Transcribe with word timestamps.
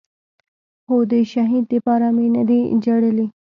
خو 0.85 0.95
د 1.11 1.13
شهيد 1.31 1.65
دپاره 1.73 2.07
مې 2.15 2.27
نه 2.35 2.43
دي 2.49 2.59
جړلي. 2.85 3.25